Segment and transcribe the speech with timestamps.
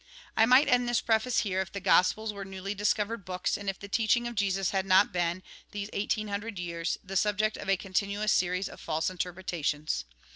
[0.35, 3.77] I might end this preface here, if the Gospels were newly discovered books, and if
[3.77, 5.43] the teaching of Jesus had not been,
[5.73, 10.05] these eighteen hundred years, the subject of a continuous series of false interpre tations.